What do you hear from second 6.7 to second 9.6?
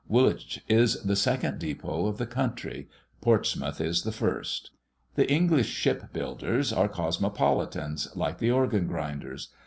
are cosmopolitans, like the organ grinders.